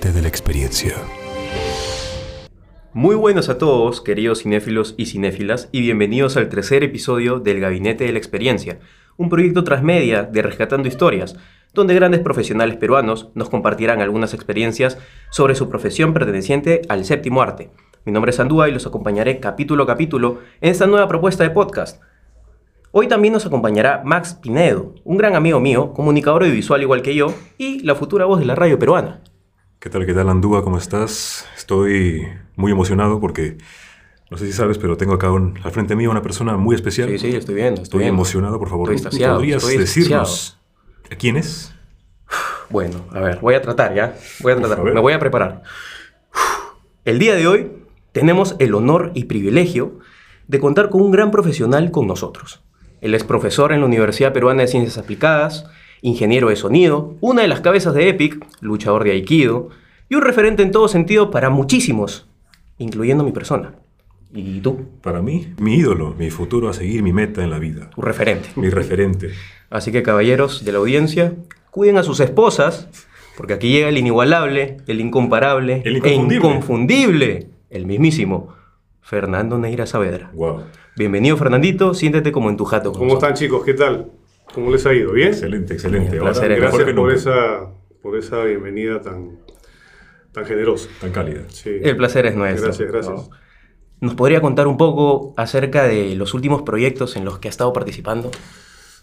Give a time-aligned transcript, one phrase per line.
[0.00, 0.94] Gabinete de la Experiencia.
[2.94, 8.04] Muy buenos a todos, queridos cinéfilos y cinéfilas, y bienvenidos al tercer episodio del Gabinete
[8.04, 8.78] de la Experiencia,
[9.18, 11.36] un proyecto transmedia de Rescatando Historias,
[11.74, 14.96] donde grandes profesionales peruanos nos compartirán algunas experiencias
[15.30, 17.70] sobre su profesión perteneciente al séptimo arte.
[18.06, 21.50] Mi nombre es Andúa y los acompañaré capítulo a capítulo en esta nueva propuesta de
[21.50, 22.00] podcast.
[22.92, 27.34] Hoy también nos acompañará Max Pinedo, un gran amigo mío, comunicador audiovisual igual que yo,
[27.58, 29.20] y la futura voz de la radio peruana.
[29.80, 30.62] ¿Qué tal, qué tal, Andúa?
[30.62, 31.46] ¿Cómo estás?
[31.56, 32.26] Estoy
[32.56, 33.56] muy emocionado porque,
[34.30, 37.08] no sé si sabes, pero tengo acá un- al frente mío una persona muy especial.
[37.08, 38.14] Sí, sí, estoy viendo, estoy Estoy viendo.
[38.16, 38.92] emocionado, por favor.
[38.92, 40.58] Estoy ¿Podrías estoy decirnos
[41.18, 41.74] quién es?
[42.68, 44.16] Bueno, a ver, voy a tratar ya.
[44.40, 45.62] Voy a tratar, a me voy a preparar.
[47.04, 47.72] El día de hoy
[48.12, 49.98] tenemos el honor y privilegio
[50.46, 52.62] de contar con un gran profesional con nosotros.
[53.00, 55.64] Él es profesor en la Universidad Peruana de Ciencias Aplicadas,
[56.02, 59.68] ingeniero de sonido, una de las cabezas de EPIC, luchador de Aikido,
[60.08, 62.26] y un referente en todo sentido para muchísimos,
[62.78, 63.74] incluyendo mi persona.
[64.32, 64.86] ¿Y tú?
[65.02, 68.48] Para mí, mi ídolo, mi futuro a seguir, mi meta en la vida, Tu referente.
[68.56, 69.30] mi referente.
[69.70, 71.34] Así que caballeros de la audiencia,
[71.70, 72.88] cuiden a sus esposas,
[73.36, 76.36] porque aquí llega el inigualable, el incomparable, El e inconfundible.
[76.36, 78.54] inconfundible, el mismísimo
[79.00, 80.30] Fernando Neira Saavedra.
[80.34, 80.62] Wow.
[80.96, 82.92] Bienvenido Fernandito, siéntete como en tu jato.
[82.92, 83.64] con ¿Cómo están chicos?
[83.64, 84.06] ¿Qué tal?
[84.54, 85.12] ¿Cómo les ha ido?
[85.12, 85.28] ¿Bien?
[85.28, 86.16] Excelente, excelente.
[86.16, 87.14] El Ahora, Gracias por nunca.
[87.14, 87.70] esa,
[88.02, 89.38] por esa bienvenida tan,
[90.32, 90.88] tan generosa.
[91.00, 91.42] Tan cálida.
[91.48, 91.70] Sí.
[91.82, 92.64] El placer es nuestro.
[92.66, 93.30] Gracias, gracias.
[94.00, 97.72] ¿Nos podría contar un poco acerca de los últimos proyectos en los que ha estado
[97.72, 98.30] participando?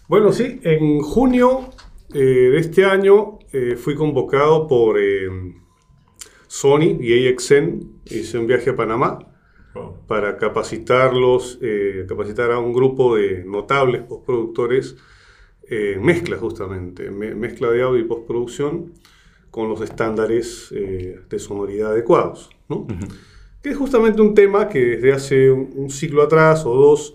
[0.08, 1.70] Bueno, sí, en junio
[2.12, 5.28] eh, de este año eh, fui convocado por eh,
[6.46, 8.00] Sony y AXN.
[8.06, 9.18] Hice un viaje a Panamá
[9.74, 10.06] Wow.
[10.06, 14.96] para capacitarlos, eh, capacitar a un grupo de notables postproductores
[15.70, 18.92] eh, mezcla justamente, me- mezcla de audio y postproducción
[19.50, 22.86] con los estándares eh, de sonoridad adecuados, ¿no?
[23.62, 27.14] Que es justamente un tema que desde hace un, un siglo atrás o dos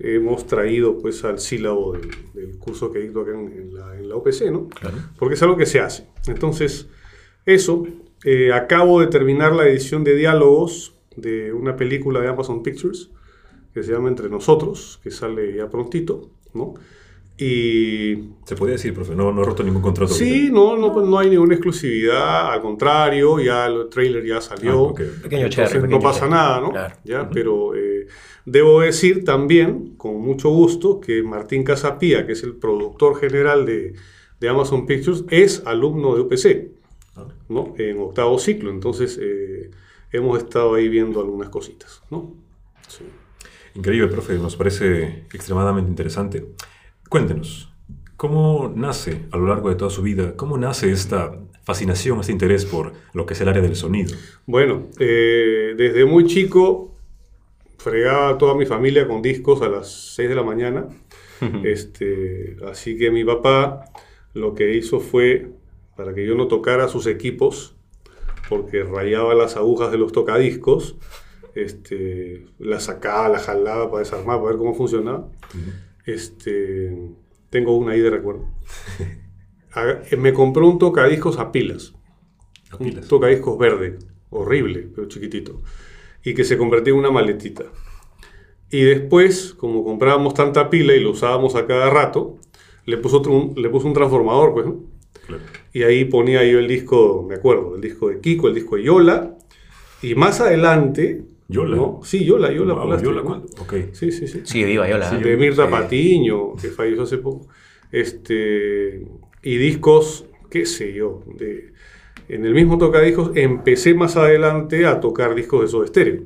[0.00, 4.08] hemos traído pues al sílabo del, del curso que dicto acá en, en la, en
[4.08, 4.68] la OPC, ¿no?
[5.18, 6.06] Porque es algo que se hace.
[6.28, 6.88] Entonces,
[7.46, 7.84] eso,
[8.24, 13.10] eh, acabo de terminar la edición de diálogos de una película de Amazon Pictures
[13.74, 16.74] que se llama Entre Nosotros, que sale ya prontito, ¿no?
[17.40, 20.12] Y Se puede decir, profe, no, no he roto ningún contrato.
[20.12, 24.88] sí, no, no, pues, no hay ninguna exclusividad, al contrario, ya el trailer ya salió.
[24.90, 24.94] Ah.
[24.94, 26.30] Pequeño Entonces, cherry, pequeño no pasa cherry.
[26.32, 26.70] nada, ¿no?
[26.70, 26.94] Claro.
[27.04, 28.08] Ya, Pero eh,
[28.44, 33.94] debo decir también, con mucho gusto, que Martín Casapía, que es el productor general de,
[34.40, 36.72] de Amazon Pictures, es alumno de UPC,
[37.14, 37.26] Ah.
[37.48, 37.74] ¿no?
[37.78, 38.70] En octavo ciclo.
[38.70, 39.70] Entonces, eh,
[40.12, 42.34] hemos estado ahí viendo algunas cositas, ¿no?
[42.88, 43.04] Sí.
[43.74, 46.44] Increíble, profe, nos parece extremadamente interesante.
[47.08, 47.72] Cuéntenos,
[48.18, 51.32] ¿cómo nace a lo largo de toda su vida, cómo nace esta
[51.62, 54.14] fascinación, este interés por lo que es el área del sonido?
[54.44, 56.94] Bueno, eh, desde muy chico
[57.78, 60.86] fregaba a toda mi familia con discos a las 6 de la mañana.
[61.64, 63.86] este, así que mi papá
[64.34, 65.48] lo que hizo fue,
[65.96, 67.74] para que yo no tocara sus equipos,
[68.50, 70.96] porque rayaba las agujas de los tocadiscos,
[71.54, 75.28] este, las sacaba, las jalaba para desarmar, para ver cómo funcionaba.
[76.12, 76.96] Este,
[77.50, 78.46] tengo una ahí de recuerdo.
[79.72, 81.94] Haga- Me compró un tocadiscos a pilas.
[82.70, 83.08] A Un pilas.
[83.08, 83.98] tocadiscos verde,
[84.30, 85.60] horrible, pero chiquitito.
[86.24, 87.64] Y que se convertía en una maletita.
[88.70, 92.38] Y después, como comprábamos tanta pila y lo usábamos a cada rato,
[92.86, 94.80] le puso, otro- un, le puso un transformador, pues, ¿no?
[95.26, 95.42] Claro.
[95.74, 98.84] Y ahí ponía yo el disco, me acuerdo, el disco de Kiko, el disco de
[98.84, 99.36] Yola.
[100.02, 101.24] Y más adelante...
[101.48, 101.76] ¿Yola?
[101.76, 102.00] ¿no?
[102.04, 102.74] Sí, Yola, Yola.
[102.74, 103.26] Wow, plástico, Yola, ¿no?
[103.26, 103.46] ¿cuándo?
[103.60, 103.74] Ok.
[103.92, 105.10] Sí, sí, sí Sí, viva yo la.
[105.10, 105.70] de Mirta Sí.
[105.70, 107.48] Patiño, que falleció hace poco.
[107.90, 109.06] Este,
[109.42, 111.72] y discos, qué sé yo, de,
[112.28, 116.22] en el mismo tocadiscos empecé más adelante a tocar discos de Soda Stereo,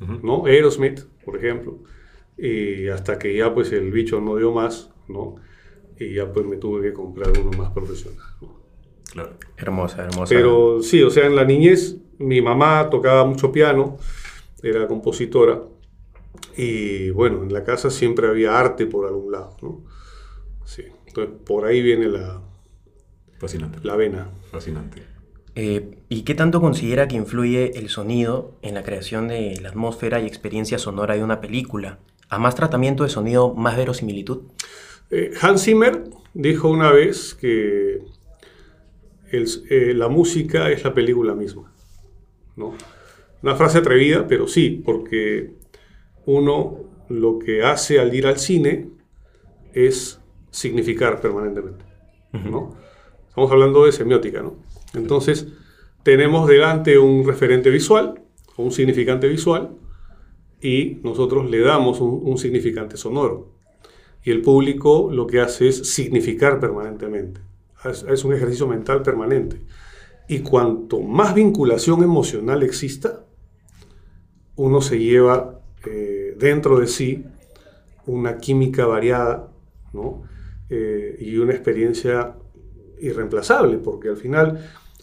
[0.00, 0.20] Ujú.
[0.22, 0.46] ¿no?
[0.46, 1.78] Aerosmith, por ejemplo.
[2.36, 5.36] Y hasta que ya pues el bicho no dio más, ¿no?
[5.98, 8.58] Y ya pues me tuve que comprar uno más profesional, ¿no?
[9.10, 9.30] Claro.
[9.56, 10.32] Hermosa, hermosa.
[10.34, 13.96] Pero sí, o sea, en la niñez mi mamá tocaba mucho piano,
[14.62, 15.62] era compositora.
[16.56, 19.84] Y bueno, en la casa siempre había arte por algún lado, ¿no?
[20.64, 22.42] Sí, entonces por ahí viene la,
[23.38, 23.78] Fascinante.
[23.82, 24.30] la vena.
[24.50, 25.02] Fascinante.
[25.54, 30.20] Eh, ¿Y qué tanto considera que influye el sonido en la creación de la atmósfera
[30.20, 31.98] y experiencia sonora de una película?
[32.28, 34.42] ¿A más tratamiento de sonido, más verosimilitud?
[35.10, 36.04] Eh, Hans Zimmer
[36.34, 38.02] dijo una vez que
[39.30, 41.72] el- eh, la música es la película misma.
[42.56, 42.74] ¿no?
[43.42, 45.54] Una frase atrevida, pero sí, porque
[46.26, 48.90] uno lo que hace al ir al cine
[49.72, 50.20] es
[50.50, 51.84] significar permanentemente.
[52.32, 52.74] ¿no?
[53.28, 54.56] Estamos hablando de semiótica, ¿no?
[54.94, 55.48] Entonces,
[56.02, 58.22] tenemos delante un referente visual
[58.56, 59.76] o un significante visual
[60.60, 63.54] y nosotros le damos un, un significante sonoro.
[64.24, 67.40] Y el público lo que hace es significar permanentemente.
[67.84, 69.60] Es, es un ejercicio mental permanente.
[70.28, 73.24] Y cuanto más vinculación emocional exista,
[74.58, 77.24] uno se lleva eh, dentro de sí
[78.06, 79.48] una química variada
[79.92, 80.22] ¿no?
[80.70, 82.34] Eh, y una experiencia
[83.00, 84.58] irreemplazable, porque al final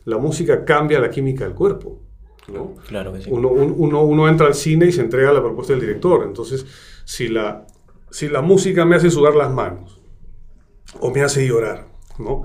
[0.05, 1.99] la música cambia la química del cuerpo.
[2.53, 2.75] ¿no?
[2.87, 3.29] Claro que sí.
[3.31, 6.23] Uno, un- uno, uno entra al cine y se entrega a la propuesta del director.
[6.23, 6.65] Entonces,
[7.05, 7.65] si la,
[8.11, 9.99] si la música me hace sudar las manos,
[10.99, 11.87] o me hace llorar,
[12.19, 12.43] ¿no?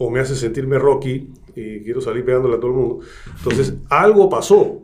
[0.00, 2.98] o me hace sentirme Rocky y quiero salir pegándole a todo el mundo,
[3.38, 4.82] entonces algo pasó,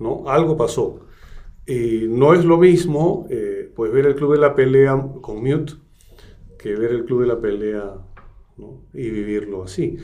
[0.00, 0.28] ¿no?
[0.28, 1.00] Algo pasó.
[1.66, 5.74] Y no es lo mismo eh, pues ver el Club de la Pelea con Mute
[6.58, 7.94] que ver el Club de la Pelea
[8.56, 8.82] ¿no?
[8.92, 9.96] y vivirlo así.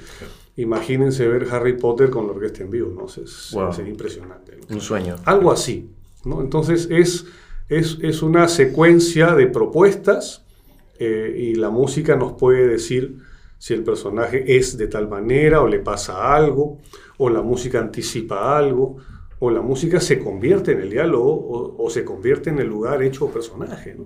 [0.57, 3.07] Imagínense ver Harry Potter con la orquesta en vivo, ¿no?
[3.07, 3.73] Es, Wow.
[3.73, 4.57] sería impresionante.
[4.57, 4.75] ¿no?
[4.77, 5.17] Un sueño.
[5.25, 5.91] Algo así.
[6.25, 6.41] ¿no?
[6.41, 7.27] Entonces es,
[7.69, 10.45] es, es una secuencia de propuestas
[10.99, 13.19] eh, y la música nos puede decir
[13.59, 16.79] si el personaje es de tal manera o le pasa algo,
[17.19, 18.97] o la música anticipa algo,
[19.39, 23.31] o la música se convierte en el diálogo o, se convierte en el lugar hecho
[23.31, 23.97] personaje.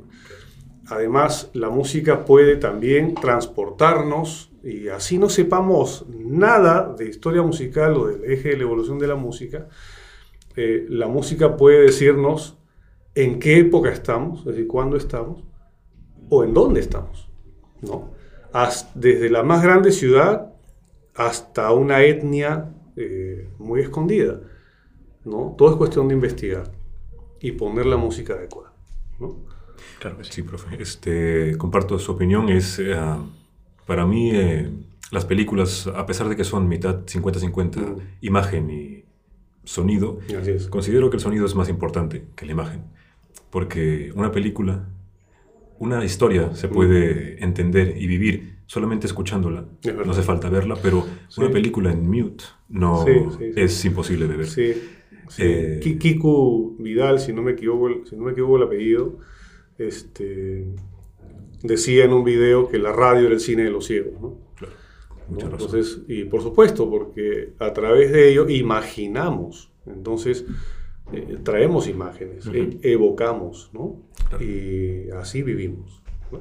[0.87, 8.07] Además, la música puede también transportarnos y así no sepamos nada de historia musical o
[8.09, 9.69] del eje de la evolución de la música,
[10.57, 12.59] eh, la música puede decirnos
[13.15, 15.45] en qué época estamos, es decir, cuándo estamos,
[16.29, 17.31] o en dónde estamos,
[17.81, 18.13] ¿no?
[18.95, 20.53] Desde la más grande ciudad
[21.15, 24.41] hasta una etnia eh, muy escondida,
[25.25, 25.55] ¿no?
[25.57, 26.71] Todo es cuestión de investigar
[27.41, 28.73] y poner la música adecuada,
[29.19, 29.37] ¿no?
[29.99, 30.31] Claro que sí.
[30.33, 30.81] Sí, profe.
[30.83, 32.49] Este, comparto su opinión.
[32.49, 32.97] Es, eh,
[33.87, 34.71] para mí, eh,
[35.11, 37.97] las películas, a pesar de que son mitad 50-50, Mm.
[38.23, 39.05] imagen y
[39.65, 40.19] sonido,
[40.71, 42.83] considero que el sonido es más importante que la imagen.
[43.51, 44.87] Porque una película,
[45.79, 49.65] una historia se puede entender y vivir solamente escuchándola.
[49.83, 49.95] Es.
[49.95, 51.41] No hace falta verla, pero Sí.
[51.41, 53.45] una película en mute no sí, sí.
[53.57, 54.47] es imposible de ver.
[55.31, 55.43] Sí.
[55.45, 59.17] Eh, Ki- Kiku Vidal, si no me equivoco, el- si no me equivoco el apellido,
[59.79, 60.67] este,
[61.63, 64.39] decía en un video que la radio era el cine de los ciegos, ¿no?
[64.57, 64.75] Claro,
[65.29, 65.33] ¿no?
[65.35, 65.67] mucha razón.
[65.69, 70.45] Entonces, y por supuesto, porque a través de ello imaginamos, entonces
[71.13, 74.03] eh, traemos imágenes, e- evocamos, ¿no?
[74.29, 74.45] Claro.
[74.45, 76.03] Y así vivimos.
[76.31, 76.39] ¿no?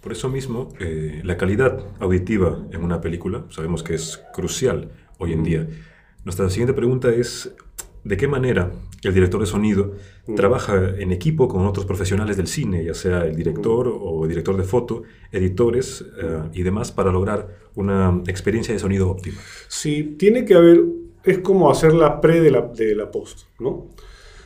[0.00, 5.32] Por eso mismo, eh, la calidad auditiva en una película sabemos que es crucial hoy
[5.32, 5.66] en día.
[6.24, 7.54] Nuestra siguiente pregunta es,
[8.04, 8.70] ¿de qué manera
[9.02, 9.92] el director de sonido
[10.26, 10.34] Mm.
[10.36, 14.62] trabaja en equipo con otros profesionales del cine, ya sea el director o director de
[14.64, 19.36] foto, editores eh, y demás, para lograr una experiencia de sonido óptima?
[19.68, 20.82] Sí, tiene que haber,
[21.24, 23.88] es como hacer la pre de la, de la post, ¿no?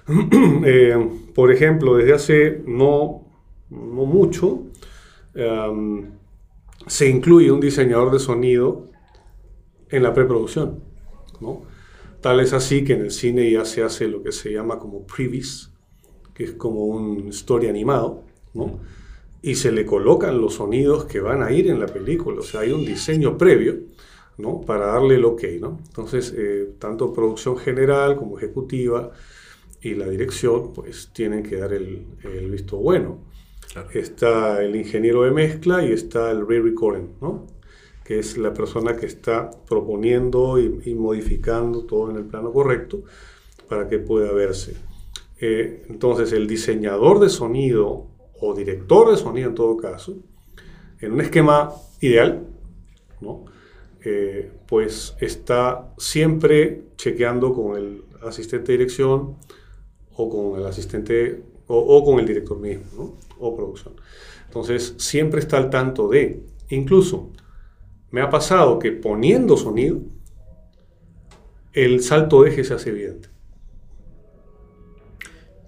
[0.64, 0.96] Eh,
[1.34, 3.25] por ejemplo, desde hace no,
[3.70, 4.64] no mucho,
[5.34, 6.06] em,
[6.87, 8.88] se incluye un diseñador de sonido
[9.90, 10.82] en la preproducción,
[11.40, 11.62] ¿no?
[12.20, 15.06] Tal es así que en el cine ya se hace lo que se llama como
[15.06, 15.70] previs,
[16.35, 18.25] que es como un story animado,
[18.55, 18.81] ¿no?
[19.41, 22.61] Y se le colocan los sonidos que van a ir en la película, o sea,
[22.61, 23.76] hay un diseño previo,
[24.37, 24.61] ¿no?
[24.62, 25.78] Para darle el ok, ¿no?
[25.87, 29.12] Entonces, eh, tanto producción general como ejecutiva
[29.81, 33.19] y la dirección, pues tienen que dar el, el visto bueno.
[33.73, 33.90] Claro.
[33.92, 37.47] Está el ingeniero de mezcla y está el re-recording, ¿no?
[38.09, 43.03] Que es la persona que está proponiendo y, modificando todo en el plano correcto
[43.69, 44.77] para que pueda verse.
[45.38, 48.07] Eh, entonces, el diseñador de sonido
[48.41, 50.17] o director de sonido en todo caso,
[51.00, 52.47] en un esquema ideal,
[53.21, 53.45] ¿no?
[54.03, 59.37] Eh, pues está siempre chequeando con el asistente de dirección
[60.17, 63.95] o con el asistente o, con el director mismo, o producción.
[64.47, 67.33] Entonces, siempre está al tanto de, incluso,
[68.11, 70.00] me ha pasado que poniendo sonido,
[71.73, 73.29] el salto de eje se hace evidente.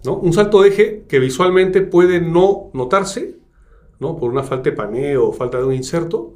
[0.04, 0.16] ¿No?
[0.16, 3.36] Un salto de eje que visualmente puede no notarse,
[3.98, 4.16] ¿no?
[4.16, 6.34] por una falta de paneo o falta de un inserto,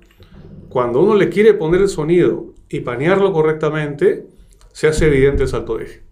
[0.69, 4.27] cuando uno le quiere poner el sonido y panearlo correctamente,
[4.73, 6.03] se hace evidente el salto de eje.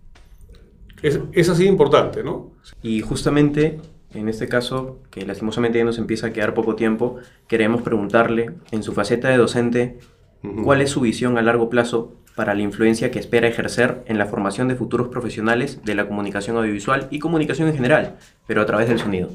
[1.02, 2.52] Es, es así importante, ¿no?
[2.80, 3.80] Y justamente
[4.14, 7.16] en este caso, que lastimosamente ya nos empieza a quedar poco tiempo,
[7.48, 9.98] queremos preguntarle, en su faceta de docente.
[10.64, 14.26] ¿cuál es su visión a largo plazo para la influencia que espera ejercer en la
[14.26, 18.16] formación de futuros profesionales de la comunicación audiovisual y comunicación en general,
[18.46, 19.30] pero a través del sonido?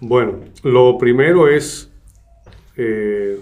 [0.00, 1.90] Bueno, lo primero es
[2.76, 3.38] eh,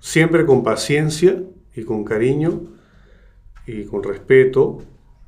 [0.00, 1.42] siempre con paciencia
[1.74, 2.62] y con cariño
[3.66, 4.82] y con respeto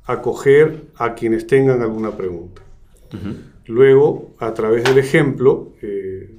[0.05, 2.61] acoger a quienes tengan alguna pregunta.
[3.69, 6.35] Luego, a través del ejemplo, eh,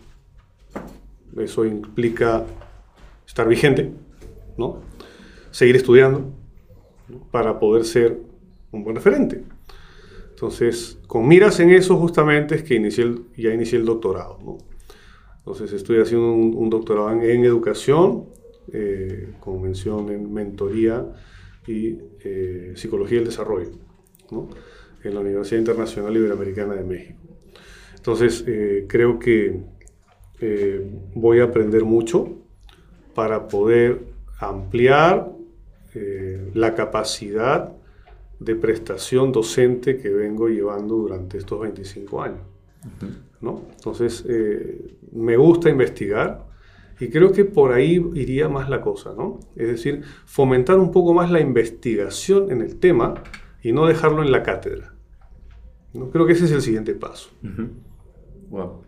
[1.39, 2.45] eso implica
[3.25, 3.93] estar vigente,
[4.59, 4.81] ¿no?
[5.53, 6.29] seguir estudiando
[7.31, 8.19] para poder ser
[8.73, 9.45] un buen referente.
[10.31, 14.41] Entonces, con miras en eso justamente es que inicié ya inicié el doctorado.
[14.45, 14.59] ¿no?
[15.39, 18.25] Entonces, estoy haciendo un, doctorado en, educación,
[18.73, 21.07] eh, con mención en mentoría
[21.65, 23.71] y eh, psicología del desarrollo,
[24.33, 24.49] ¿no?
[25.05, 27.21] En la Universidad Internacional Iberoamericana de México.
[27.97, 29.61] Entonces, eh, creo que
[31.15, 32.39] voy a aprender mucho
[33.15, 34.01] para poder
[34.39, 35.31] ampliar
[36.55, 37.75] la capacidad
[38.39, 42.41] de prestación docente que vengo llevando durante estos 25 años.
[43.41, 43.63] ¿no?
[43.75, 46.47] Entonces, eh, me gusta investigar
[46.99, 49.41] y creo que por ahí iría más la cosa, ¿no?
[49.57, 53.15] Es decir, fomentar un poco más la investigación en el tema
[53.63, 54.93] y no dejarlo en la cátedra.
[55.93, 56.11] ¿no?
[56.11, 57.31] Creo que ese es el siguiente paso.
[58.49, 58.83] Wow.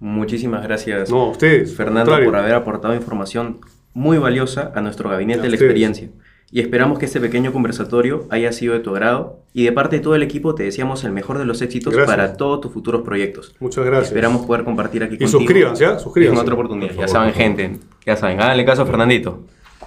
[0.00, 3.60] Muchísimas gracias, no, ustedes, Fernando, por haber aportado información
[3.94, 6.10] muy valiosa a nuestro gabinete de la experiencia
[6.54, 10.02] y esperamos que este pequeño conversatorio haya sido de tu agrado y de parte de
[10.02, 13.56] todo el equipo te deseamos el mejor de los éxitos para todos tus futuros proyectos.
[13.58, 14.10] Muchas gracias.
[14.10, 15.40] Esperamos poder compartir aquí y contigo.
[15.40, 15.98] suscríbanse, ¿eh?
[15.98, 16.36] suscríbanse.
[16.36, 16.94] En otra oportunidad.
[16.94, 17.78] ya saben, gente.
[18.06, 19.40] Ya saben, háganle caso a Fernandito.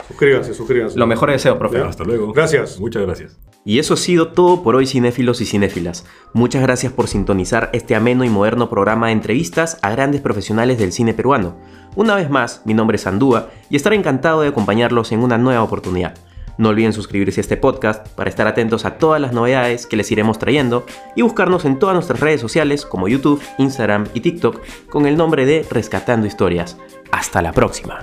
[0.09, 0.99] Suscríbanse, suscríbanse.
[0.99, 1.79] Lo mejor deseo, profe.
[1.79, 2.33] Hasta luego.
[2.33, 2.79] Gracias.
[2.81, 3.39] Muchas gracias.
[3.67, 6.05] Y eso ha sido todo por hoy, cinéfilos y cinéfilas.
[6.31, 10.93] Muchas gracias por sintonizar este ameno y moderno programa de entrevistas a grandes profesionales del
[10.93, 11.57] cine peruano.
[11.93, 15.63] Una vez más, mi nombre es Andúa y estaré encantado de acompañarlos en una nueva
[15.63, 16.15] oportunidad.
[16.57, 20.09] No olviden suscribirse a este podcast para estar atentos a todas las novedades que les
[20.13, 20.85] iremos trayendo
[21.17, 25.45] y buscarnos en todas nuestras redes sociales como YouTube, Instagram y TikTok con el nombre
[25.45, 26.77] de Rescatando Historias.
[27.11, 27.99] Hasta la próxima.